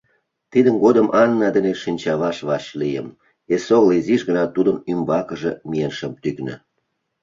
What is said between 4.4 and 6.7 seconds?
тудын ӱмбакыже миен шым тӱкнӧ.